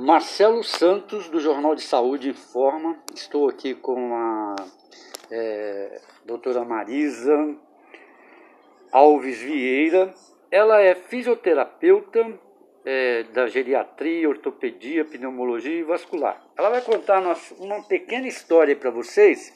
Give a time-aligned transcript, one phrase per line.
[0.00, 2.98] Marcelo Santos, do Jornal de Saúde Informa.
[3.14, 4.56] Estou aqui com a
[5.30, 7.54] é, doutora Marisa
[8.90, 10.14] Alves Vieira.
[10.50, 12.32] Ela é fisioterapeuta
[12.82, 16.42] é, da geriatria, ortopedia, pneumologia e vascular.
[16.56, 17.22] Ela vai contar
[17.58, 19.52] uma pequena história para vocês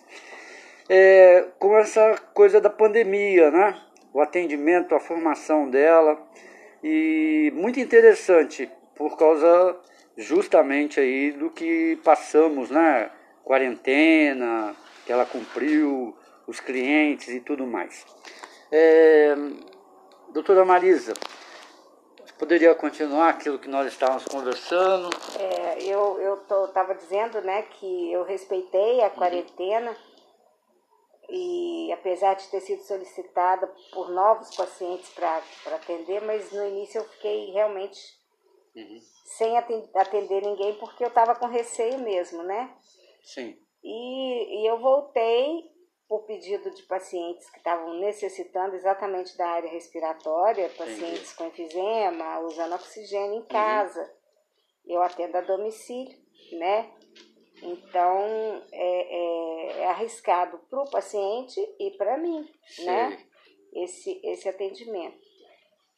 [0.90, 3.80] é, com essa coisa da pandemia, né?
[4.12, 6.20] O atendimento, a formação dela.
[6.82, 9.80] E muito interessante por causa
[10.16, 13.10] justamente aí do que passamos, né?
[13.42, 18.04] Quarentena, que ela cumpriu, os clientes e tudo mais.
[18.70, 19.34] É,
[20.30, 21.14] doutora Marisa,
[22.38, 25.10] poderia continuar aquilo que nós estávamos conversando?
[25.38, 26.34] É, eu
[26.66, 29.10] estava dizendo né, que eu respeitei a uhum.
[29.10, 29.96] quarentena uhum.
[31.30, 35.42] e apesar de ter sido solicitada por novos pacientes para
[35.76, 38.23] atender, mas no início eu fiquei realmente
[38.74, 39.00] uhum.
[39.24, 42.74] sem atender ninguém porque eu estava com receio mesmo, né?
[43.22, 43.56] Sim.
[43.82, 45.74] E, e eu voltei
[46.08, 51.36] por pedido de pacientes que estavam necessitando exatamente da área respiratória, pacientes Entendi.
[51.36, 53.46] com enfisema, usando oxigênio em uhum.
[53.46, 54.00] casa.
[54.00, 54.94] Uhum.
[54.94, 56.16] Eu atendo a domicílio,
[56.52, 56.92] né?
[57.62, 62.84] Então, é, é, é arriscado para o paciente e para mim, Sim.
[62.84, 63.26] né?
[63.72, 65.23] Esse, esse atendimento.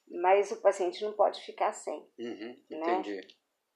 [0.09, 2.57] Mas o paciente não pode ficar sem, uhum.
[2.71, 2.93] né?
[2.93, 3.21] Entendi.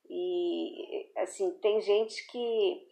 [0.08, 2.90] E, assim, tem gente que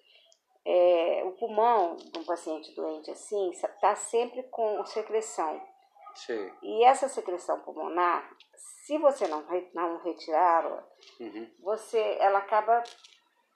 [0.65, 5.61] é, o pulmão de um paciente doente assim está sempre com secreção.
[6.15, 6.53] Sim.
[6.63, 8.29] E essa secreção pulmonar,
[8.85, 10.87] se você não, não retirá-la,
[11.21, 11.51] uhum.
[11.61, 12.83] você, ela acaba,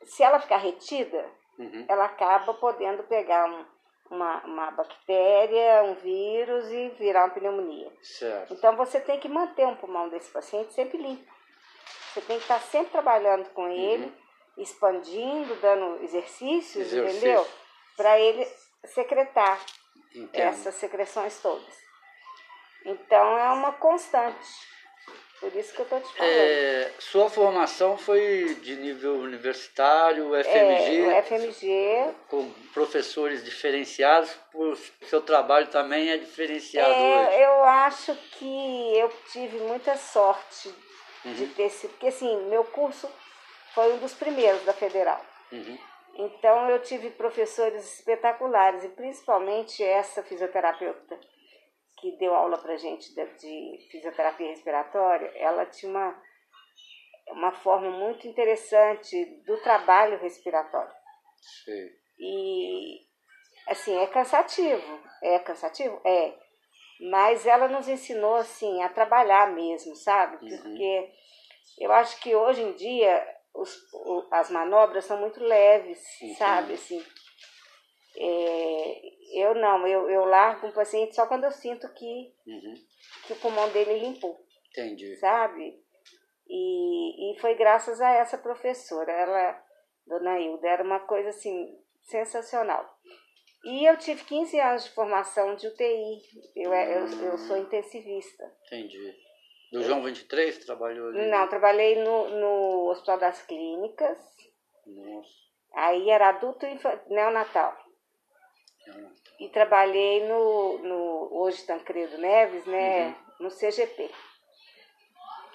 [0.05, 1.85] se ela ficar retida, uhum.
[1.89, 3.67] ela acaba podendo pegar um,
[4.15, 7.91] uma, uma bactéria, um vírus e virar uma pneumonia.
[8.03, 8.55] Certo.
[8.55, 11.33] Então você tem que manter um pulmão desse paciente sempre limpo.
[12.13, 14.23] Você tem que estar sempre trabalhando com ele uhum
[14.57, 17.19] expandindo, dando exercícios, Exercício.
[17.19, 17.47] entendeu?
[17.97, 18.47] Para ele
[18.85, 19.61] secretar
[20.15, 20.43] Entendo.
[20.43, 21.83] essas secreções todas.
[22.85, 24.47] Então é uma constante.
[25.43, 26.33] Por isso que eu estou te falando.
[26.33, 31.05] É, sua formação foi de nível universitário, FMG?
[31.11, 32.15] É, FMG.
[32.29, 37.43] Com professores diferenciados, o seu trabalho também é diferenciado é, hoje.
[37.43, 40.73] Eu acho que eu tive muita sorte
[41.25, 41.33] uhum.
[41.33, 41.91] de ter sido.
[41.91, 43.11] Porque assim, meu curso
[43.75, 45.27] foi um dos primeiros da Federal.
[45.51, 45.77] Uhum.
[46.19, 51.19] Então eu tive professores espetaculares, e principalmente essa fisioterapeuta
[52.03, 56.23] que deu aula para gente de, de, fisioterapia respiratória, ela tinha uma,
[57.29, 60.93] uma forma muito interessante do trabalho respiratório.
[61.65, 61.89] Sim.
[62.19, 63.01] E,
[63.69, 65.01] assim, é cansativo.
[65.23, 66.01] É cansativo?
[66.05, 66.35] É.
[67.09, 70.45] Mas ela nos ensinou, assim, a trabalhar mesmo, sabe?
[70.45, 70.63] Uhum.
[70.63, 71.87] Porque uhum.
[71.87, 73.25] eu acho que hoje em dia
[73.55, 73.77] os,
[74.33, 76.35] as manobras são muito leves, Entendi.
[76.35, 76.73] sabe?
[76.75, 77.05] Assim,
[78.17, 79.01] é,
[79.35, 82.75] eu não, eu, eu largo um paciente só quando eu sinto que, uhum.
[83.27, 84.45] que o pulmão dele limpou.
[84.71, 85.17] Entendi.
[85.17, 85.81] Sabe?
[86.49, 89.65] E, e foi graças a essa professora, ela,
[90.07, 92.99] Dona Hilda, era uma coisa assim, sensacional.
[93.65, 96.21] E eu tive 15 anos de formação de UTI,
[96.57, 96.75] eu, hum.
[96.75, 98.45] eu, eu sou intensivista.
[98.67, 99.15] Entendi.
[99.73, 101.31] No João 23 trabalhou ali?
[101.31, 104.19] Não, trabalhei no, no Hospital das Clínicas.
[104.87, 105.31] Nossa.
[105.75, 106.79] Aí era adulto e
[107.09, 107.75] neonatal.
[109.39, 113.07] E trabalhei no, no hoje Tancredo Neves, né?
[113.07, 113.47] Uhum.
[113.47, 114.11] No CGP.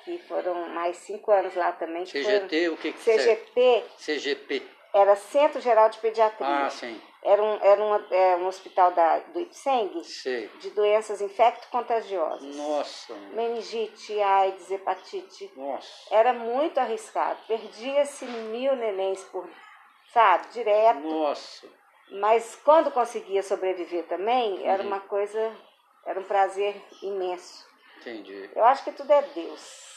[0.03, 2.05] Que foram mais cinco anos lá também.
[2.05, 2.73] CGT, foram...
[2.73, 3.85] o que, que CGP.
[3.97, 4.63] CGP.
[4.93, 6.65] Era Centro Geral de Pediatria.
[6.65, 6.99] Ah, sim.
[7.23, 10.01] Era um, era uma, é, um hospital da, do Ipseng
[10.59, 12.55] de doenças infecto-contagiosas.
[12.55, 13.13] Nossa.
[13.33, 15.51] Meningite, AIDS, hepatite.
[15.55, 15.87] Nossa.
[16.09, 17.39] Era muito arriscado.
[17.47, 19.49] Perdia-se mil nenéns por,
[20.13, 20.99] sabe, direto.
[21.01, 21.67] Nossa.
[22.11, 24.87] Mas quando conseguia sobreviver também, era uhum.
[24.87, 25.55] uma coisa,
[26.05, 27.67] era um prazer imenso.
[27.99, 28.49] Entendi.
[28.55, 29.87] Eu acho que tudo é Deus.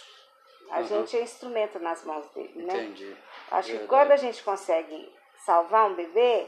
[0.71, 0.87] A uhum.
[0.87, 2.75] gente é instrumento nas mãos dele, né?
[2.75, 3.17] Entendi.
[3.51, 3.79] Acho Verdade.
[3.79, 5.13] que quando a gente consegue
[5.45, 6.47] salvar um bebê,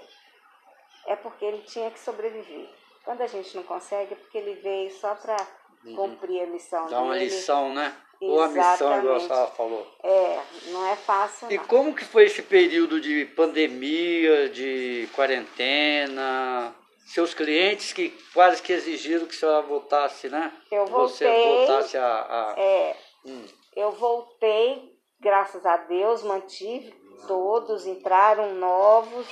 [1.06, 2.68] é porque ele tinha que sobreviver.
[3.04, 5.36] Quando a gente não consegue, é porque ele veio só para
[5.84, 5.96] uhum.
[5.96, 7.02] cumprir a missão Dá dele.
[7.02, 7.96] uma lição, né?
[8.30, 9.86] Ou a missão, igual a senhora falou.
[10.02, 11.50] É, não é fácil.
[11.50, 11.64] E não.
[11.66, 16.74] como que foi esse período de pandemia, de quarentena?
[17.06, 20.52] Seus clientes que quase que exigiram que a senhora voltasse, né?
[20.70, 21.28] Eu voltei.
[21.28, 22.06] Você voltasse a.
[22.06, 22.54] a...
[22.56, 22.96] É.
[23.26, 23.44] Hum.
[23.76, 26.94] Eu voltei, graças a Deus, mantive
[27.26, 29.26] todos, entraram novos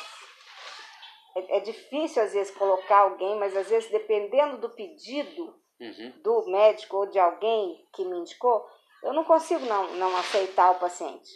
[1.37, 6.13] é, é, difícil às vezes colocar alguém, mas às vezes dependendo do pedido uhum.
[6.23, 8.67] do médico ou de alguém que me indicou,
[9.03, 11.31] eu não consigo não, não aceitar o paciente.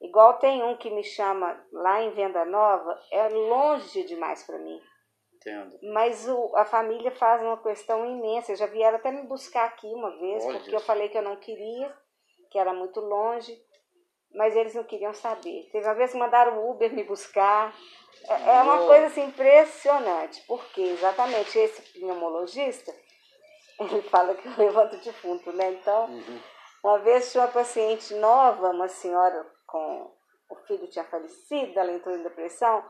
[0.00, 4.80] Igual tem um que me chama lá em Venda Nova, é longe demais para mim.
[5.34, 5.78] Entendo.
[5.92, 8.54] Mas o, a família faz uma questão imensa.
[8.56, 10.86] Já vieram até me buscar aqui uma vez, Olha porque eu isso.
[10.86, 11.92] falei que eu não queria,
[12.50, 13.56] que era muito longe,
[14.34, 15.68] mas eles não queriam saber.
[15.72, 17.74] Teve uma vez que mandaram o Uber me buscar.
[18.28, 22.92] É, é uma coisa assim, impressionante, porque exatamente esse pneumologista,
[23.80, 25.72] ele fala que eu levanto defunto, né?
[25.72, 26.40] Então, Uhum.
[26.82, 30.10] Uma vez tinha uma paciente nova, uma senhora com
[30.50, 32.82] o filho tinha falecido, ela entrou em depressão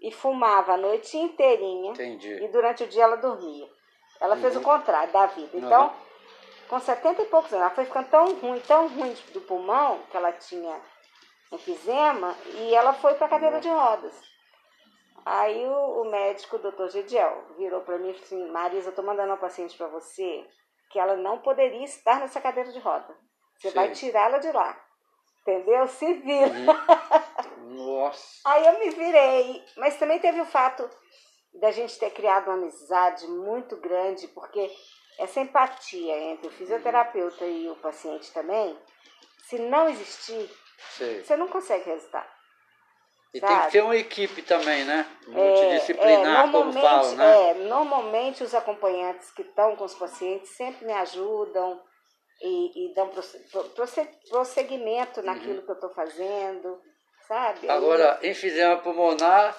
[0.00, 2.44] e fumava a noite inteirinha Entendi.
[2.44, 3.68] e durante o dia ela dormia.
[4.20, 4.64] Ela fez o Uhum.
[4.64, 5.56] contrário da vida.
[5.56, 5.92] Então, Uhum.
[6.68, 10.16] com 70 e poucos anos, ela foi ficando tão ruim, tão ruim do pulmão, que
[10.16, 10.80] ela tinha
[11.50, 14.14] enfisema, e ela foi para cadeira de rodas.
[15.24, 18.94] Aí o, o médico, o doutor Gediel, virou para mim e falou assim, Marisa, eu
[18.94, 20.44] tô mandando uma paciente para você
[20.92, 23.16] que ela não poderia estar nessa cadeira de roda.
[23.58, 24.06] Você vai Sim.
[24.06, 24.78] tirá-la de lá.
[25.40, 25.88] Entendeu?
[25.88, 26.52] Se vira.
[27.58, 28.40] Nossa.
[28.44, 29.64] Aí eu me virei.
[29.76, 30.88] Mas também teve o fato
[31.54, 34.70] da gente ter criado uma amizade muito grande, porque
[35.18, 38.78] essa empatia entre o fisioterapeuta e o paciente também,
[39.44, 40.50] se não existir,
[40.96, 41.22] Sei.
[41.22, 42.28] você não consegue resultado.
[43.34, 43.72] E tem que Sabe?
[43.72, 45.06] ter uma equipe também, né?
[45.26, 47.50] É, Multidisciplinar, como normalmente, falam, né?
[47.50, 51.80] é, normalmente os acompanhantes que estão com os pacientes sempre me ajudam
[52.42, 56.78] e, e dão prosse- pro- prosse- prosseguimento naquilo que eu estou fazendo,
[57.26, 57.66] sabe?
[57.66, 57.72] Uhum.
[57.72, 59.56] Agora, enfisema pulmonar,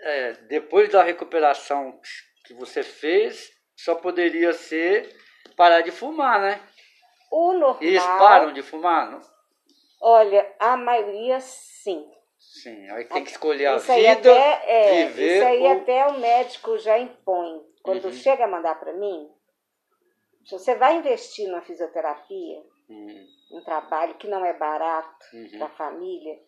[0.00, 2.00] é, depois da recuperação
[2.46, 5.08] que você fez, só poderia ser
[5.56, 6.60] parar de fumar, né?
[7.30, 7.78] o normal.
[7.82, 9.10] E eles param de fumar?
[9.10, 9.20] Não?
[10.00, 12.08] Olha, a maioria sim.
[12.62, 15.72] Sim, aí tem que escolher a isso vida, até, é, viver isso aí ou...
[15.72, 17.62] até o médico já impõe.
[17.82, 18.12] Quando Uhum.
[18.12, 19.30] chega a mandar para mim,
[20.46, 25.50] se você vai investir na fisioterapia, Hum, um trabalho que não é barato uhum.
[25.56, 26.38] para a família,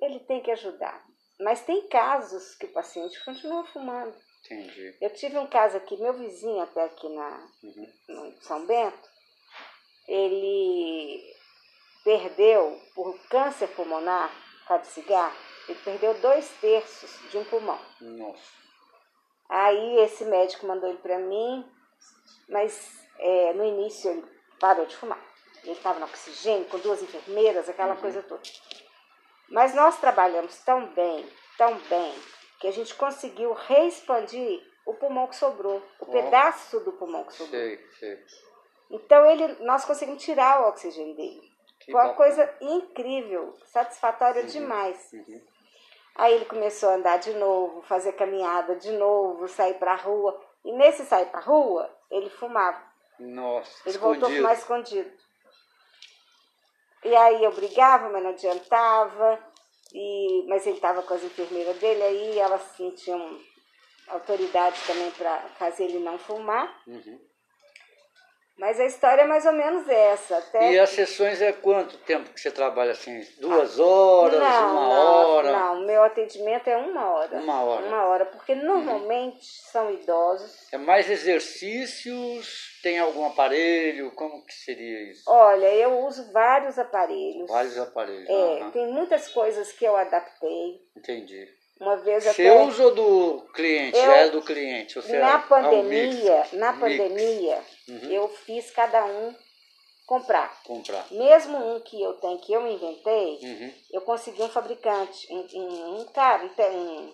[0.00, 1.04] ele tem que ajudar.
[1.40, 4.14] Mas tem casos que o paciente continua fumando.
[4.44, 4.96] Entendi.
[5.00, 7.92] Eu tive um caso aqui, meu vizinho até aqui na, Uhum.
[8.08, 9.08] no São Bento,
[10.06, 11.34] ele
[12.04, 14.30] perdeu por câncer pulmonar,
[14.64, 15.36] por causa de cigarro,
[15.68, 17.78] ele perdeu dois terços de um pulmão.
[18.00, 18.52] Nossa.
[19.48, 21.64] Aí esse médico mandou ele para mim,
[22.48, 24.24] mas é, no início ele
[24.58, 25.20] parou de fumar.
[25.62, 28.00] Ele estava no oxigênio, com duas enfermeiras, aquela Uhum.
[28.00, 28.42] coisa toda.
[29.48, 31.26] Mas nós trabalhamos tão bem,
[31.56, 32.14] tão bem,
[32.60, 36.12] que a gente conseguiu reexpandir o pulmão que sobrou, o Ó.
[36.12, 37.60] pedaço do pulmão que sobrou.
[37.60, 38.24] Sei, sei.
[38.90, 41.53] Então ele, nós conseguimos tirar o oxigênio dele.
[41.84, 42.16] Que Foi uma bacana.
[42.16, 44.48] coisa incrível, satisfatória Uhum.
[44.48, 45.12] demais.
[45.12, 45.40] Uhum.
[46.16, 50.40] Aí ele começou a andar de novo, fazer caminhada de novo, sair pra rua.
[50.64, 52.80] E nesse sair pra rua, ele fumava.
[53.18, 54.36] Nossa, Ele voltou a escondido.
[54.36, 55.12] fumar escondido.
[57.04, 59.38] E aí eu brigava, mas não adiantava.
[59.92, 63.38] E, mas ele estava com as enfermeiras dele, aí elas sentiam
[64.08, 66.82] autoridade também para caso ele não fumar.
[66.86, 67.20] Uhum.
[68.56, 70.38] Mas a história é mais ou menos essa.
[70.38, 73.20] Até E as sessões é quanto tempo que você trabalha assim?
[73.40, 75.52] Duas horas, não, uma não, hora?
[75.52, 77.36] Não, meu atendimento é uma hora.
[77.36, 77.82] Uma hora.
[77.82, 77.88] Uhum.
[77.88, 80.72] Uma hora, porque normalmente são idosos.
[80.72, 82.78] É mais exercícios?
[82.82, 84.12] Tem algum aparelho?
[84.12, 85.22] Como que seria isso?
[85.26, 87.48] Olha, eu uso vários aparelhos.
[87.50, 88.28] Vários aparelhos.
[88.28, 88.70] É, aham.
[88.70, 90.80] tem muitas coisas que eu adaptei.
[90.96, 91.48] Entendi.
[91.80, 93.98] Uma vez até Seus ou do cliente?
[93.98, 94.96] Eu- é do cliente?
[94.96, 95.48] Ou será- na ah, um mix.
[95.48, 96.80] pandemia, na Mix.
[96.80, 97.58] pandemia,
[97.88, 98.10] Uhum.
[98.10, 99.34] eu fiz cada um
[100.06, 100.62] comprar.
[100.64, 101.06] Comprar.
[101.10, 103.72] Mesmo um que eu tenho que eu inventei, Uhum.
[103.92, 107.12] eu consegui um fabricante, um, um, um cara, um,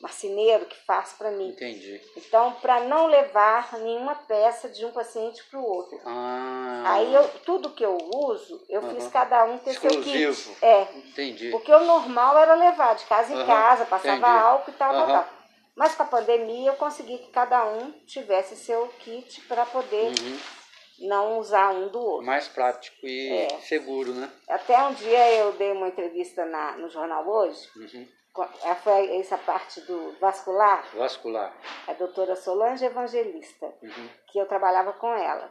[0.00, 1.48] marceneiro que faz para mim.
[1.48, 2.00] Entendi.
[2.16, 6.00] Então, para não levar nenhuma peça de um paciente para o outro.
[6.04, 9.10] Ah, Aí eu, tudo que eu uso, eu fiz Aham.
[9.10, 10.54] cada um ter seu Exclusivo.
[10.54, 10.64] kit.
[10.64, 11.50] É, entendi.
[11.50, 14.38] porque o normal era levar de casa em Aham, casa, passava entendi.
[14.38, 15.06] álcool e tal, Aham.
[15.12, 15.39] tal.
[15.80, 20.38] Mas com a pandemia eu consegui que cada um tivesse seu kit para poder Uhum.
[21.08, 22.26] não usar um do outro.
[22.26, 23.48] Mais prático e É.
[23.60, 24.30] seguro, né?
[24.46, 28.06] Até um dia eu dei uma entrevista na, no jornal hoje, Uhum.
[28.62, 31.50] eh, foi essa parte do vascular, Vascular.
[31.86, 34.08] a doutora Solange Evangelista, Uhum.
[34.30, 35.50] que eu trabalhava com ela.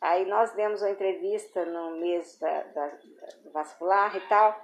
[0.00, 2.96] Aí nós demos uma entrevista no mês da, da-
[3.44, 4.58] do vascular e tal,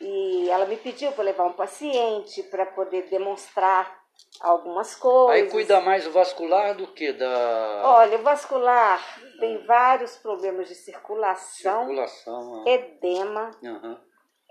[0.00, 3.98] e ela me pediu para levar um paciente para poder demonstrar
[4.40, 5.44] algumas coisas.
[5.44, 9.00] Aí cuida mais do vascular do que da Olha, o vascular
[9.38, 12.64] tem vários problemas de circulação, circulação.
[12.66, 12.70] ah.
[12.70, 14.00] edema, Aham.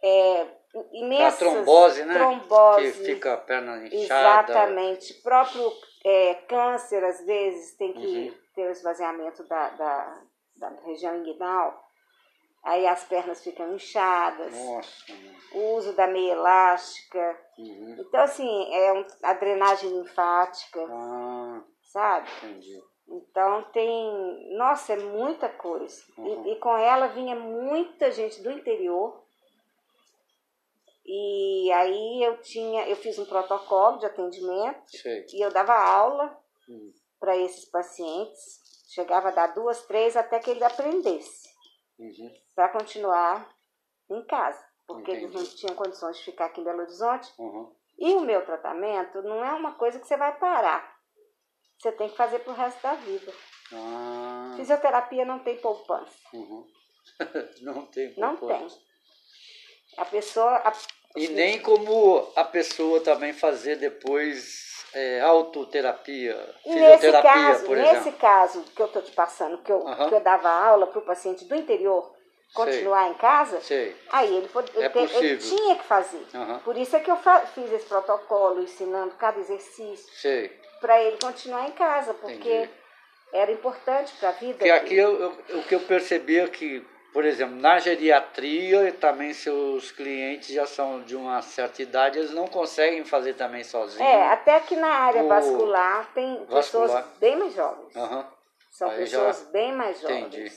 [0.04, 2.14] é, Da imensas trombose, né?
[2.14, 4.52] trombose, Que fica a perna inchada.
[4.52, 5.14] Exatamente.
[5.16, 5.72] Próprio
[6.06, 8.34] é, câncer, às vezes, tem que Uhum.
[8.56, 10.22] ter o esvaziamento da, da,
[10.56, 11.87] da região inguinal.
[12.68, 14.54] Aí as pernas ficam inchadas.
[14.54, 15.06] Nossa.
[15.54, 17.40] O uso da meia elástica.
[17.58, 17.96] Uhum.
[18.00, 22.30] Então, assim, é um, a drenagem linfática, Ah, sabe?
[22.44, 22.84] entendi.
[23.10, 24.56] Então tem.
[24.58, 26.04] Nossa, é muita coisa.
[26.18, 26.46] Uhum.
[26.46, 29.24] E, e com ela vinha muita gente do interior.
[31.06, 35.26] E aí eu tinha, eu fiz um protocolo de atendimento Sei.
[35.34, 36.38] e eu dava aula
[36.70, 36.92] Hum.
[37.18, 38.60] para esses pacientes.
[38.90, 41.47] Chegava a dar duas, três até que ele aprendesse
[42.00, 42.32] Uhum.
[42.56, 43.50] para continuar
[44.10, 45.38] em casa, porque eles Entendi.
[45.50, 47.34] não tinham condições de ficar aqui em Belo Horizonte.
[47.40, 47.76] Uhum.
[48.00, 50.96] E o meu tratamento não é uma coisa que você vai parar.
[51.80, 53.34] Você tem que fazer pro resto da vida.
[53.74, 56.16] Ah, Fisioterapia não tem poupança.
[56.34, 56.66] uhum.
[57.62, 58.82] não tem Não propósito.
[58.82, 58.88] tem.
[60.00, 60.56] A pessoa.
[60.58, 60.74] a-
[61.16, 66.36] E nem como a pessoa também fazer depois é, autoterapia,
[66.66, 68.20] nesse fisioterapia, caso, por nesse exemplo.
[68.20, 71.46] caso que eu estou te passando, que eu, que eu dava aula para o paciente
[71.46, 72.16] do interior
[72.54, 73.96] continuar em casa, Sei.
[74.10, 74.92] aí ele, É
[75.26, 76.26] ele, tinha que fazer.
[76.64, 77.18] Por isso é que eu
[77.54, 80.50] fiz esse protocolo, ensinando cada exercício, Sei.
[80.80, 82.70] para ele continuar em casa, porque Entendi.
[83.34, 84.54] era importante para a vida.
[84.54, 86.86] Porque aqui eu, eu- o que eu percebi é que,
[87.18, 92.48] por exemplo, na geriatria também seus clientes já são de uma certa idade, eles não
[92.48, 94.08] conseguem fazer também sozinhos.
[94.08, 97.08] É, até que na área O vascular tem pessoas vascular.
[97.20, 97.96] bem mais jovens.
[97.96, 98.32] Aham.
[98.70, 100.20] São Aí já pessoas bem mais jovens.
[100.28, 100.52] entendi.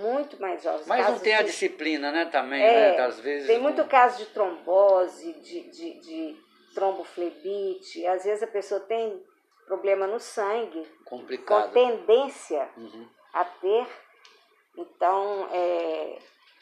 [0.00, 0.86] Muito mais jovens.
[0.86, 3.00] Mas não tem a de- disciplina, né, também, É, né?
[3.04, 3.48] Às vezes.
[3.48, 6.36] Tem não- muito caso de trombose, de, de, de
[6.72, 8.06] tromboflebite.
[8.06, 9.20] Às vezes a pessoa tem
[9.66, 11.72] problema no sangue, com complicado.
[11.72, 13.08] tendência Uhum.
[13.32, 13.86] a ter.
[14.76, 16.18] Então, é,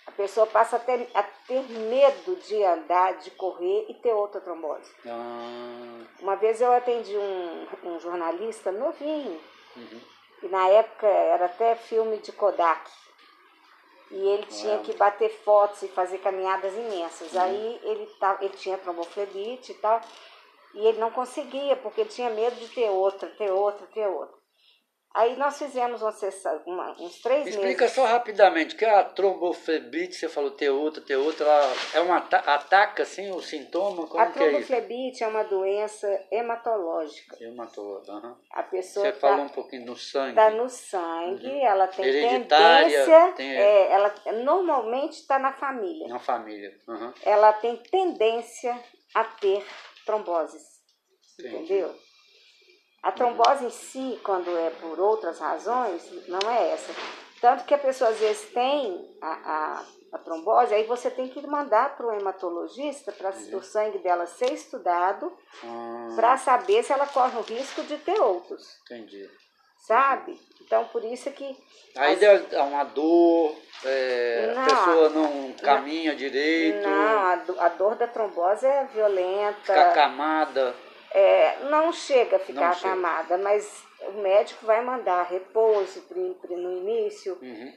[0.07, 4.41] a pessoa passa a ter, a ter medo de andar, de correr e ter outra
[4.41, 4.91] trombose.
[5.07, 9.41] Ah, Uma vez eu atendi um, um jornalista novinho,
[9.77, 10.01] uhum.
[10.43, 12.91] e na época era até filme de Kodak.
[14.11, 14.83] E ele tinha Uau.
[14.83, 17.33] que bater fotos e fazer caminhadas imensas.
[17.33, 17.41] Uhum.
[17.41, 20.03] Aí ele, tá, ele tinha tromboflebite e tal,
[20.75, 24.42] e ele não conseguia, porque ele tinha medo de ter outra, ter outra, ter outra.
[25.15, 27.57] Aí nós fizemos uma sessão, uma- uns três Me meses.
[27.59, 32.13] explica só rapidamente, que a tromboflebite, você falou ter outra, ter outra, ela é um
[32.15, 34.07] ata ataca assim o sintoma?
[34.07, 34.51] Como A que é isso?
[34.69, 37.37] tromboflebite é uma doença hematológica.
[37.45, 38.39] Hematológica, aham.
[38.53, 40.31] A pessoa Você tá- falou um pouquinho do sangue.
[40.31, 44.15] está no sangue, ela tem Hereditária, tendência, tem- é, ela
[44.45, 46.09] normalmente está na família.
[46.09, 46.75] Na família.
[46.89, 47.13] Aham.
[47.23, 48.79] Ela tem tendência
[49.15, 49.63] a ter
[50.07, 50.63] tromboses,
[51.39, 51.55] Entendi.
[51.57, 51.95] entendeu?
[53.03, 56.93] A trombose em si, quando é por outras razões, não é essa.
[57.41, 61.45] Tanto que a pessoa às vezes tem a, a, a trombose, aí você tem que
[61.45, 67.07] mandar para o hematologista para o sangue dela ser estudado Ah, para saber se ela
[67.07, 69.29] corre o risco de ter outros, entendi.
[69.85, 70.41] sabe?
[70.61, 71.57] Então por isso é que
[71.97, 77.61] Aí As- dá uma dor, é, Não, a pessoa não caminha direito, Não, a, do-
[77.61, 79.57] a dor da trombose é violenta.
[79.63, 80.73] fica acamada.
[81.15, 82.89] É, não chega a ficar Não chega.
[82.89, 86.03] acamada, mas o médico vai mandar repouso
[86.57, 87.73] no início Uhum,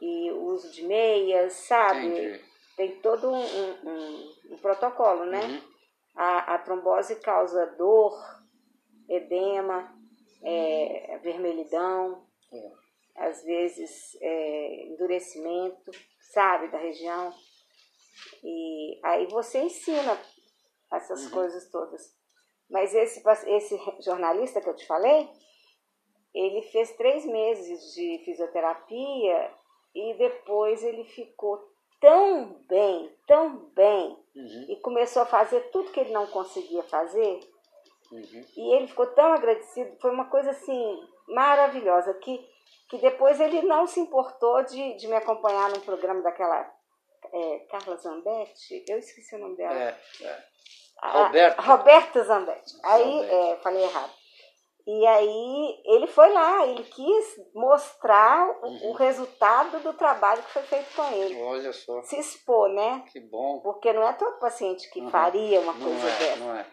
[0.00, 2.06] e o uso de meias, sabe?
[2.06, 2.44] entendi.
[2.76, 3.40] Tem todo um,
[3.88, 5.40] um- um- protocolo, né?
[5.42, 5.62] Uhum.
[6.16, 8.12] A, a trombose causa dor,
[9.08, 9.94] edema,
[10.42, 13.26] é, vermelhidão, É.
[13.28, 15.90] às vezes é, endurecimento,
[16.32, 17.32] sabe, da região.
[18.44, 20.20] E aí você ensina
[20.92, 21.30] essas Uhum.
[21.30, 22.15] coisas todas.
[22.70, 25.28] Mas esse, esse jornalista que eu te falei,
[26.34, 29.50] ele fez três meses de fisioterapia
[29.94, 31.58] e depois ele ficou
[32.00, 37.40] tão bem, tão bem, Uhum, e começou a fazer tudo que ele não conseguia fazer.
[38.12, 38.44] uhum.
[38.54, 42.46] E ele ficou tão agradecido, foi uma coisa assim maravilhosa, que,
[42.90, 46.70] que depois ele não se importou de, de me acompanhar num programa daquela
[47.32, 49.74] é, Carla Zambetti, eu esqueci o nome dela.
[49.74, 50.44] É, é.
[51.02, 51.62] Roberta.
[51.62, 52.74] Roberta Zambetti.
[52.84, 54.12] Aí, é, falei errado.
[54.88, 58.90] E aí ele foi lá, ele quis mostrar o, Uhum.
[58.90, 61.42] o resultado do trabalho que foi feito com ele.
[61.42, 63.02] Olha só, Se expor, né?
[63.12, 63.60] que bom.
[63.62, 65.10] Porque não é todo paciente que Uhum.
[65.10, 66.36] faria uma Não coisa é, dessa.
[66.36, 66.66] não é.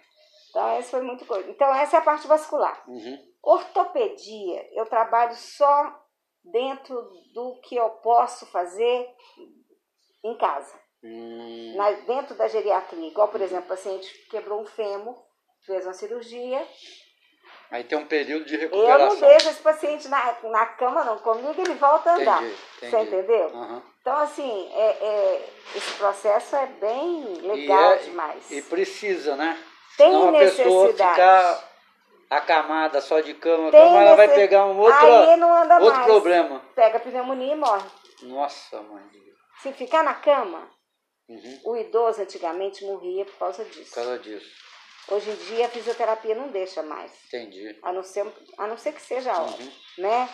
[0.49, 1.49] Então, essa foi muito coisa.
[1.49, 2.83] Então, essa é a parte vascular.
[2.87, 5.99] Uhum, Ortopedia, eu trabalho só
[6.43, 6.95] dentro
[7.33, 9.09] do que eu posso fazer
[10.23, 10.73] em casa,
[11.03, 13.07] hum, na- dentro da geriatria.
[13.07, 15.15] Igual, por exemplo, o paciente quebrou um fêmur,
[15.65, 16.65] fez uma cirurgia.
[17.71, 19.27] Aí tem um período de Eu não recuperação.
[19.29, 21.17] deixo esse paciente na, na cama, não.
[21.17, 22.43] Comigo ele volta a andar.
[22.43, 23.03] Entendi, Você entendi.
[23.15, 23.45] entendeu?
[23.47, 23.83] Aham.
[24.01, 28.51] Então, assim, é, é- esse processo é bem legal é- demais.
[28.51, 29.57] E precisa, né?
[29.97, 31.13] Tem Senão a pessoa necessidade.
[31.15, 31.69] ficar
[32.29, 35.93] acamada só de cama, Tem cama ela vai pegar um outro, Aí não anda outro
[35.93, 36.05] mais.
[36.05, 36.61] problema.
[36.75, 37.87] Pega pneumonia e morre.
[38.23, 39.03] Nossa, mãe.
[39.61, 40.67] Se ficar na cama,
[41.29, 41.61] Uhum.
[41.65, 43.89] o idoso antigamente morria por causa disso.
[43.89, 44.45] Por causa disso.
[45.07, 47.11] Hoje em dia a fisioterapia não deixa mais.
[47.27, 47.77] Entendi.
[47.81, 48.25] A não ser,
[48.57, 49.71] a não ser que seja a hora, Uhum.
[49.97, 50.29] né?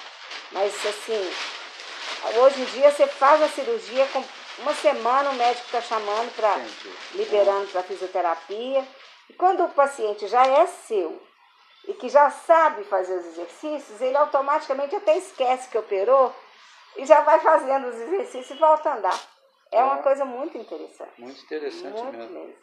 [0.51, 1.31] Mas assim,
[2.39, 4.23] hoje em dia você faz a cirurgia com
[4.59, 6.57] uma semana o médico está chamando para
[7.15, 8.85] liberando para fisioterapia.
[9.29, 11.21] E quando o paciente já é seu
[11.87, 16.35] e que já sabe fazer os exercícios, ele automaticamente até esquece que operou
[16.97, 19.28] e já vai fazendo os exercícios e volta a andar.
[19.71, 20.03] É uma Ah.
[20.03, 21.11] coisa muito interessante.
[21.21, 22.33] Muito interessante Muito mesmo.
[22.39, 22.55] mesmo.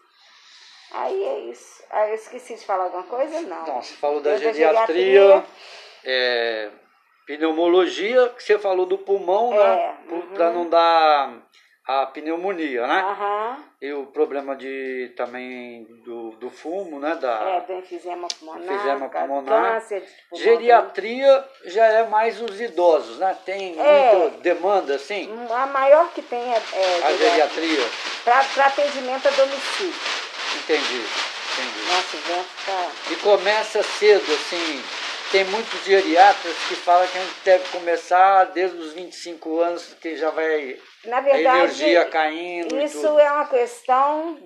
[0.93, 1.83] Aí é isso.
[1.91, 3.41] Ah, eu esqueci de falar alguma coisa?
[3.43, 3.67] Não.
[3.67, 5.45] Não, você falou da Desde a geriatria, geriatria.
[6.05, 6.71] é,
[7.27, 9.99] pneumologia, que você falou do pulmão, É, né?
[10.11, 10.21] uhum.
[10.35, 11.43] Para não dar
[11.87, 13.01] a pneumonia, né?
[13.01, 13.65] Aham.
[13.81, 17.15] E o problema de também do, do fumo, né?
[17.17, 19.75] Da É, do enfisema pulmonar, Enfisema pulmonar.
[19.75, 20.45] câncer de pulmão.
[20.45, 23.37] geriatria já é mais os idosos, né?
[23.45, 24.15] Tem É.
[24.15, 26.57] muita demanda, assim, A maior que tem é,
[27.05, 27.85] a é geriatria.
[28.25, 29.95] para atendimento a domicílio.
[30.57, 31.05] Entendi,
[31.53, 31.89] entendi.
[31.89, 32.91] Nossa, o tá...
[33.13, 34.83] E começa cedo, assim.
[35.31, 40.17] Tem muitos geriatras que falam que a gente deve começar desde os 25 anos, que
[40.17, 40.77] já vai
[41.07, 44.39] Na a verdade, energia caindo isso é uma questão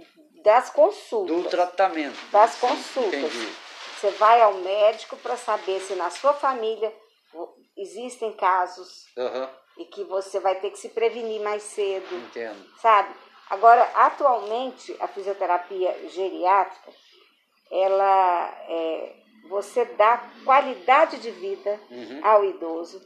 [0.42, 1.36] das consultas.
[1.36, 2.18] Do tratamento.
[2.30, 3.14] Das consultas.
[3.20, 3.52] Entendi.
[3.98, 6.92] Você vai ao médico para saber se na sua família
[7.76, 12.14] existem casos Aham, e que você vai ter que se prevenir mais cedo.
[12.14, 12.66] entendo.
[12.80, 13.14] sabe?
[13.50, 16.92] Agora, atualmente, a fisioterapia geriátrica,
[17.70, 19.12] ela é,
[19.50, 23.04] você dá qualidade de vida Uhum, ao idoso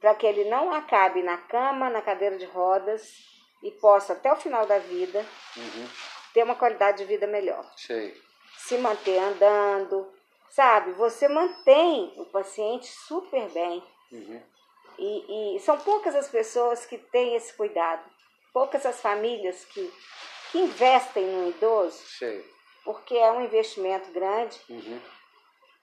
[0.00, 3.22] para que ele não acabe na cama, na cadeira de rodas
[3.62, 5.24] e possa até o final da vida
[5.56, 5.88] Uhum,
[6.32, 8.20] ter uma qualidade de vida melhor, sei.
[8.56, 10.10] se manter andando,
[10.50, 10.92] sabe?
[10.92, 13.84] Você mantém o paciente super bem.
[14.10, 14.42] Uhum,
[14.98, 18.02] e, e são poucas as pessoas que têm esse cuidado,
[18.52, 19.92] poucas as famílias que,
[20.50, 22.44] que investem no idoso, sei.
[22.84, 24.58] porque é um investimento grande.
[24.68, 25.00] Uhum,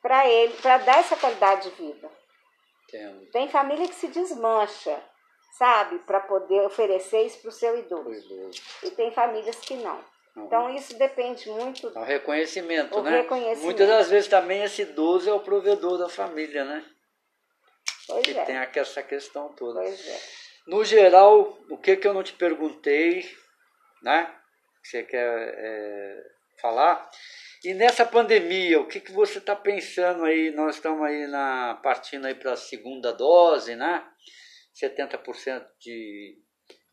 [0.02, 2.10] para ele, para dar essa qualidade de vida.
[2.88, 3.26] entendo.
[3.32, 5.02] Tem família que se desmancha,
[5.58, 8.10] sabe, para poder oferecer isso para o seu idoso.
[8.12, 8.62] idoso.
[8.84, 10.04] E tem famílias que não.
[10.36, 10.46] Uhum.
[10.46, 11.92] Então isso depende muito.
[11.96, 13.22] É o reconhecimento, O né?
[13.22, 13.64] reconhecimento.
[13.64, 16.86] Muitas das vezes também esse idoso é o provedor da família, né?
[18.08, 18.46] Pois Que é.
[18.46, 19.82] tem essa questão toda.
[19.82, 20.20] Pois é.
[20.68, 23.30] No geral, o que que eu não te perguntei,
[24.02, 24.34] né?
[24.82, 26.24] Que você quer é,
[26.62, 27.10] falar?
[27.64, 30.50] E nessa pandemia, o que que você está pensando aí?
[30.52, 34.04] Nós estamos aí na partindo aí para a segunda dose, né?
[34.84, 36.40] 70% de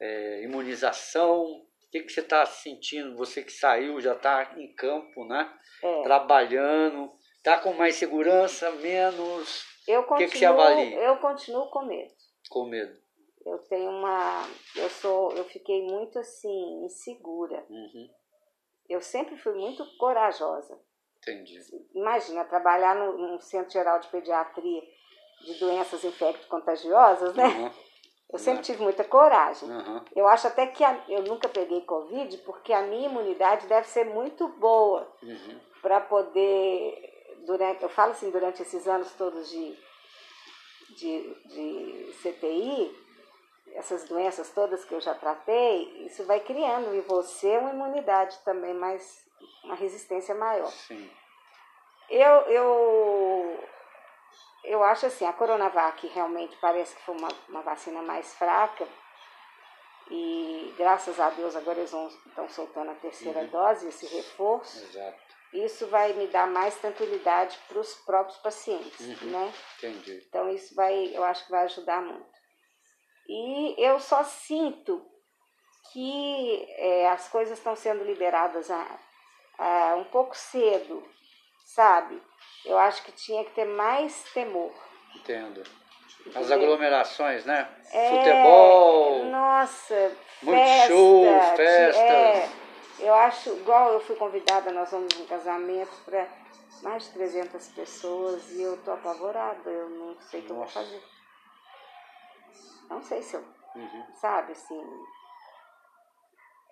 [0.00, 1.42] é, imunização.
[1.42, 3.16] O que que você está sentindo?
[3.16, 5.50] Você que saiu, já está em campo, né?
[5.82, 6.02] É.
[6.02, 10.96] Trabalhando, está com mais segurança, menos Eu que continuo, que você avalia?
[10.98, 12.12] eu continuo com medo.
[12.50, 13.08] com medo?
[13.46, 17.64] Eu tenho uma, eu sou, eu fiquei muito assim insegura.
[17.70, 18.10] Uhum,
[18.88, 20.78] Eu sempre fui muito corajosa.
[21.18, 21.58] entendi.
[21.94, 24.82] Imagina trabalhar no, num centro geral de pediatria
[25.44, 27.46] de doenças infecto-contagiosas, né?
[27.46, 27.70] Uhum,
[28.32, 29.70] Eu sempre tive muita coragem.
[29.70, 30.04] uhum.
[30.16, 34.04] Eu acho até que a- eu nunca peguei Covid porque a minha imunidade deve ser
[34.04, 35.60] muito boa Uhum.
[35.82, 39.76] para poder, durante, eu falo assim, durante esses anos todos de,
[40.96, 43.07] de, de CTI,
[43.74, 48.74] essas doenças todas que eu já tratei, isso vai criando em você uma imunidade também
[48.74, 49.26] mais,
[49.64, 50.70] uma resistência maior.
[50.70, 51.10] Sim.
[52.10, 53.68] Eu, eu,
[54.64, 58.86] eu acho assim, a Coronavac realmente parece que foi uma, uma vacina mais fraca.
[60.10, 63.46] E graças a Deus agora eles vão, estão soltando a terceira Uhum.
[63.48, 64.82] dose, esse reforço.
[64.84, 65.18] Exato.
[65.52, 69.30] Isso vai me dar mais tranquilidade para os próprios pacientes, Uhum.
[69.30, 69.52] né?
[69.78, 70.24] Entendi.
[70.28, 72.37] Então isso vai, eu acho que vai ajudar muito.
[73.28, 75.04] E eu só sinto
[75.92, 78.98] que é, as coisas estão sendo liberadas a,
[79.58, 81.06] a um pouco cedo,
[81.64, 82.22] sabe?
[82.64, 84.72] Eu acho que tinha que ter mais temor.
[85.16, 85.62] Entendo.
[86.28, 86.54] As entendeu?
[86.54, 87.68] aglomerações, né?
[87.92, 89.24] É, Futebol.
[89.26, 91.96] Nossa, Muito festa, show, ti- festas.
[91.96, 92.48] É,
[93.00, 96.28] eu acho, igual eu fui convidada, nós vamos num casamento para
[96.82, 100.66] mais de 300 pessoas e eu tô apavorada, eu não sei o que eu vou
[100.66, 101.02] fazer.
[102.88, 104.04] Não sei se eu, Uhum.
[104.20, 104.82] sabe, assim,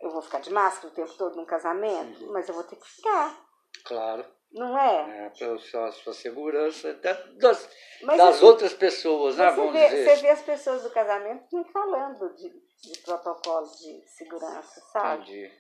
[0.01, 2.33] eu vou ficar de máscara o tempo todo num casamento, Uhum.
[2.33, 3.37] mas eu vou ter que ficar,
[3.85, 4.25] Claro.
[4.53, 5.27] não é?
[5.27, 7.69] É, para sua, sua segurança até das,
[8.03, 9.51] Mas das assim, outras pessoas, né?
[9.51, 10.05] Você Vamos vê, dizer.
[10.17, 15.23] você vê as pessoas do casamento não falando de, de protocolo de segurança, sabe?
[15.23, 15.53] Entendi.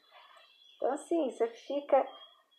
[0.77, 2.07] Então, assim, você fica.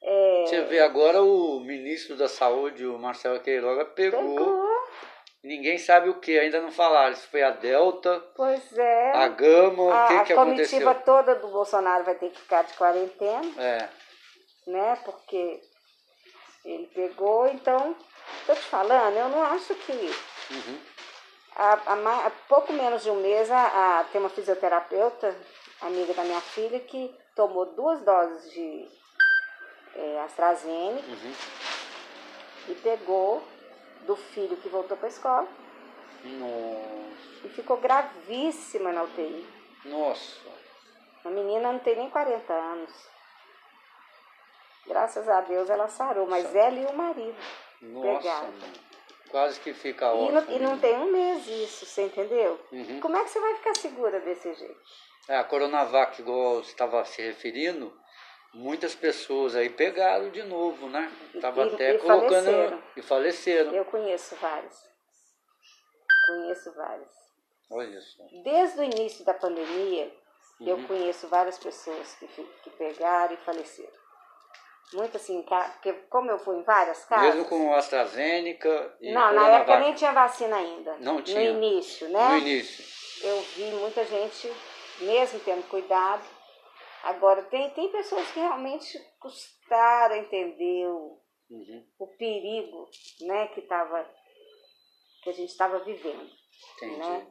[0.02, 4.68] é, Você vê agora o ministro da Saúde, o Marcelo Queiroga, pegou, pegou.
[5.48, 7.16] Ninguém sabe o que, ainda não falaram.
[7.16, 9.12] Se foi a Delta, Pois é.
[9.14, 11.06] a Gama, a, o que, a que comitiva aconteceu?
[11.06, 13.90] toda do Bolsonaro vai ter que ficar de quarentena, É,
[14.68, 14.98] né?
[15.06, 15.62] Porque
[16.66, 17.96] ele pegou, então,
[18.46, 20.80] tô te falando, eu não acho que uhum,
[21.56, 25.34] há, pouco menos de um mês a, a- tem uma fisioterapeuta,
[25.82, 28.86] amiga da minha filha, que tomou duas doses de
[29.96, 31.34] é, AstraZeneca uhum.
[32.68, 33.42] e pegou
[34.06, 35.48] do filho que voltou para a escola
[36.24, 39.48] Nossa, e ficou gravíssima na UTI.
[39.86, 40.48] nossa.
[41.26, 42.92] A menina não tem nem 40 anos.
[44.86, 47.36] Graças a Deus ela sarou, mas ela e o marido.
[47.82, 48.54] Nossa, Pegaram.
[49.30, 50.32] Quase que fica E órfão.
[50.32, 52.58] não, e não tem um mês isso, você entendeu?
[52.72, 53.02] Uhum.
[53.02, 54.80] Como é que você vai ficar segura desse jeito?
[55.28, 57.92] É, a Coronavac, igual você estava se referindo,
[58.54, 61.12] muitas pessoas aí pegaram de novo, né?
[61.42, 62.84] Tava E- até e colocando faleceram.
[62.96, 63.72] e faleceram.
[63.76, 64.76] Eu conheço vários.
[66.28, 67.10] Conheço vários.
[67.70, 68.24] Olha só.
[68.44, 70.12] Desde o início da pandemia,
[70.62, 70.88] eu Uhum.
[70.88, 73.98] conheço várias pessoas que, que pegaram e faleceram.
[74.94, 77.26] Muito assim, ca- porque como eu fui em várias casas.
[77.36, 80.96] Mesmo com AstraZeneca e não, na época nem tinha vacina ainda.
[81.00, 81.52] Não tinha.
[81.52, 82.30] No início, né?
[82.30, 82.86] No início.
[83.28, 84.50] Eu vi muita gente,
[85.02, 86.24] mesmo tendo cuidado.
[87.08, 91.88] Agora, tem, tem pessoas que realmente custaram entender o, Uhum.
[91.98, 92.90] o perigo
[93.22, 94.04] né, que, tava,
[95.24, 96.30] que a gente estava vivendo.
[96.76, 96.98] Entendi.
[96.98, 97.28] Né?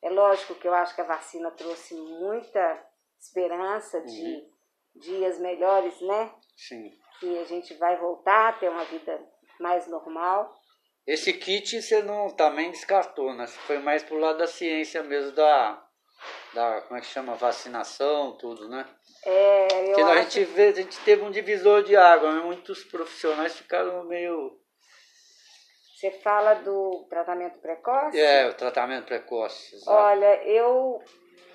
[0.00, 2.82] É lógico que eu acho que a vacina trouxe muita
[3.20, 4.50] esperança de Uhum.
[4.96, 6.34] dias melhores, né?
[6.56, 6.90] Sim.
[7.20, 9.20] Que a gente vai voltar a ter uma vida
[9.60, 10.56] mais normal.
[11.06, 13.46] Esse kit você não também descartou, né?
[13.46, 15.86] Você foi mais pro lado da ciência mesmo, da,
[16.58, 17.34] da como é que chama?
[17.36, 18.84] Vacinação, tudo, né?
[19.24, 22.44] É, eu Porque a acho gente, vê, a gente teve um divisor de água, mas
[22.44, 24.58] muitos profissionais ficaram meio.
[25.94, 28.18] Você fala do tratamento precoce?
[28.18, 29.74] É, o tratamento precoce.
[29.76, 29.90] exato.
[29.90, 31.02] Olha, eu,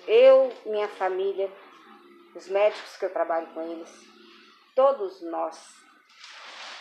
[0.06, 1.50] eu, minha família,
[2.34, 3.90] os médicos que eu trabalho com eles,
[4.74, 5.58] todos nós,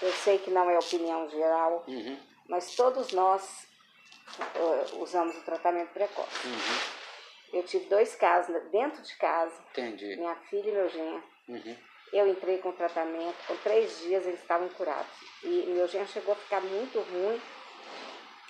[0.01, 3.65] eu sei que não é opinião geral, Uhum, mas todos nós
[4.39, 6.47] eh, usamos o tratamento precoce.
[6.47, 6.92] uhum,
[7.53, 10.15] Eu tive dois casos dentro de casa, entendi.
[10.17, 11.23] minha filha e meu genro.
[11.47, 11.77] Uhum,
[12.11, 15.11] Eu entrei com tratamento, com três dias eles estavam curados.
[15.43, 17.41] E meu genro chegou a ficar muito ruim.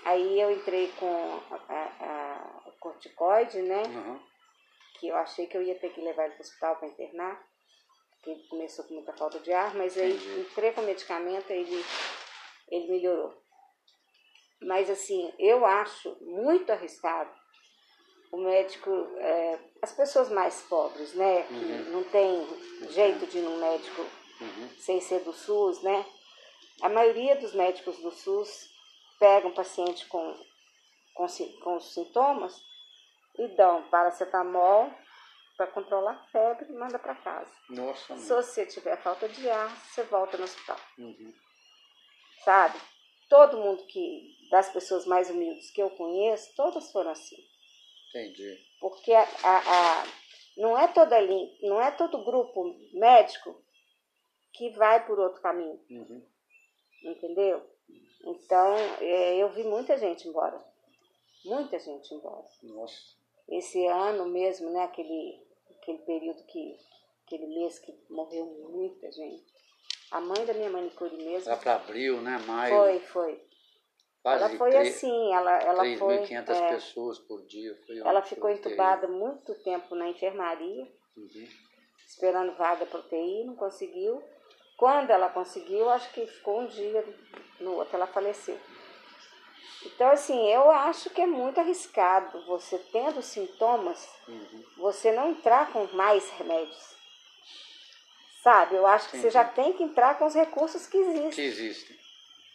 [0.05, 1.39] Aí eu entrei com
[1.69, 3.83] a, a- corticoide, né?
[3.83, 4.19] uhum,
[4.99, 7.41] Que eu achei que eu ia ter que levar ele para o hospital para internar.
[8.11, 10.39] Porque ele começou com muita falta de ar, mas aí Entendi.
[10.41, 11.85] entrei com medicamento e ele,
[12.69, 13.33] ele melhorou.
[14.61, 17.29] Mas assim, eu acho muito arriscado
[18.33, 21.43] o médico, é, as pessoas mais pobres, né?
[21.43, 21.91] Que Uhum.
[21.91, 22.47] não tem
[22.89, 24.01] jeito de ir num médico
[24.41, 24.69] uhum.
[24.79, 26.03] sem ser do SUS, né?
[26.81, 28.69] A maioria dos médicos do SUS
[29.19, 30.35] pegam o paciente com,
[31.13, 31.27] com,
[31.63, 32.59] com os sintomas
[33.37, 34.91] e dão paracetamol
[35.55, 37.51] para controlar a febre e manda para casa.
[37.69, 41.31] Nossa, Se você tiver falta de ar, você volta no hospital, Uhum,
[42.43, 42.79] sabe?
[43.29, 47.37] Todo mundo que, das pessoas mais humildes que eu conheço, todas foram assim.
[48.13, 48.59] Entendi.
[48.79, 50.07] Porque a, a, a-
[50.57, 51.17] não, é toda,
[51.61, 53.61] não é todo grupo médico
[54.53, 55.79] que vai por outro caminho.
[55.89, 56.21] Uhum,
[57.03, 57.63] entendeu?
[58.25, 60.63] Então, é, eu vi muita gente embora.
[61.45, 62.45] Muita gente embora.
[62.63, 63.13] nossa.
[63.49, 65.45] Esse ano mesmo, né, aquele,
[65.81, 66.77] aquele período que,
[67.25, 69.43] aquele mês que morreu muita gente.
[70.11, 72.37] A mãe da minha manicure mesmo Lá para abril, né?
[72.47, 72.75] Maio.
[72.75, 73.47] foi, foi.
[74.23, 76.17] Quase Ela foi três- assim, ela, ela foi.
[76.19, 77.77] 3.500 é, pessoas por dia.
[78.05, 81.47] Ela ficou entubada muito tempo na enfermaria, Uhum,
[82.07, 84.23] esperando vaga para UTI, não conseguiu.
[84.77, 87.05] Quando ela conseguiu, acho que ficou um dia,
[87.59, 88.57] no outro ela faleceu.
[89.85, 94.63] Então, assim, eu acho que é muito arriscado você tendo sintomas, uhum.
[94.77, 96.93] você não entrar com mais remédios.
[98.41, 98.75] Sabe?
[98.75, 99.33] Eu acho que você Entendi.
[99.33, 101.97] já tem que entrar com os recursos que Que existem existem.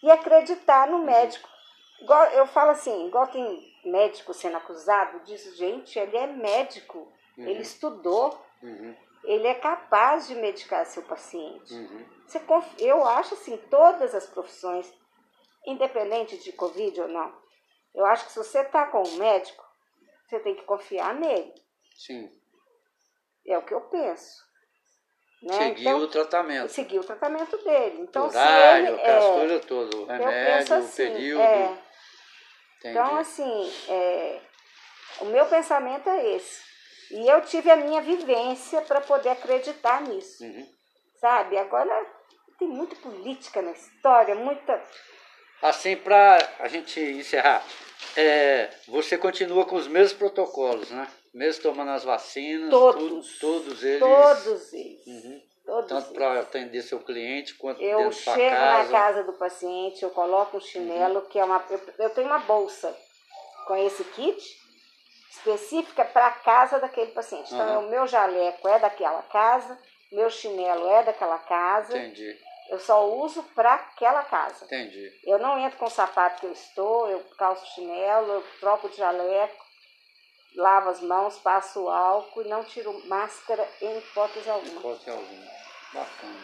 [0.03, 1.49] e acreditar no médico.
[2.33, 8.47] Eu falo assim, igual tem médico sendo acusado disso, gente, ele é médico, ele estudou,
[8.63, 11.73] Uhum, ele é capaz de medicar seu paciente.
[11.73, 12.05] uhum.
[12.27, 12.41] Você
[12.79, 14.93] Eu acho assim, todas as profissões,
[15.67, 17.33] independente de Covid ou não,
[17.95, 19.65] eu acho que se você está com um médico,
[20.27, 21.55] você tem que confiar nele.
[21.97, 22.31] Sim.
[23.47, 24.47] É o que eu penso.
[25.43, 25.53] Né?
[25.53, 26.69] Seguir então, o tratamento.
[26.69, 28.01] seguir o tratamento dele.
[28.03, 29.01] Então, horário, se ele.
[29.01, 30.01] aquelas é, coisas todas.
[30.01, 31.41] O remédio, o assim, período.
[31.41, 31.79] é,
[32.79, 32.99] Entendi.
[32.99, 34.41] Então, assim, é,
[35.21, 36.61] o meu pensamento é esse.
[37.11, 40.67] E eu tive a minha vivência para poder acreditar nisso, Uhum.
[41.21, 41.57] sabe?
[41.57, 42.07] Agora
[42.59, 44.83] tem muita política na história, muita.
[45.63, 47.65] Assim, para a gente encerrar,
[48.17, 51.09] é, você continua com os mesmos protocolos, né?
[51.35, 54.01] Mesmo tomando as vacinas, todos, tudo, todos eles.
[54.01, 55.07] Todos eles.
[55.07, 55.43] Uhum.
[55.69, 58.85] Todos Tanto para atender seu cliente quanto eu dentro da chego casa.
[58.85, 61.27] na casa do paciente, eu coloco um chinelo, Uhum.
[61.27, 61.63] que é uma.
[61.69, 62.97] Eu, eu tenho uma bolsa
[63.67, 64.43] com esse kit
[65.31, 67.53] específica para a casa daquele paciente.
[67.53, 67.79] Então, Aham.
[67.81, 69.79] o meu jaleco é daquela casa,
[70.11, 71.99] meu chinelo é daquela casa.
[71.99, 72.35] Entendi,
[72.71, 74.65] Eu só uso para aquela casa.
[74.65, 75.11] entendi.
[75.25, 78.97] Eu não entro com o sapato que eu estou, eu calço chinelo, eu troco de
[78.97, 79.65] jaleco,
[80.57, 84.81] lavo as mãos, passo álcool e não tiro máscara em hipótese alguma.
[84.81, 85.58] Hipótese alguma.
[85.93, 86.37] Bacana.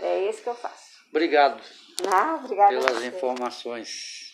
[0.00, 0.92] É isso que eu faço.
[1.10, 1.62] Obrigado
[2.10, 2.70] Ah, obrigada.
[2.70, 4.31] pelas informações.